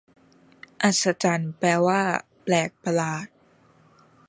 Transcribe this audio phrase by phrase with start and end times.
[0.81, 2.01] อัศจรรย์ แปลว่า
[2.43, 3.27] แปลกประหลาด